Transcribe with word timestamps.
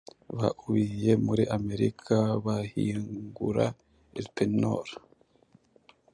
Baubiye 0.37 1.11
muri 1.25 1.43
Amerika 1.57 2.15
bahyingura 2.45 3.65
Elpenor 4.19 4.87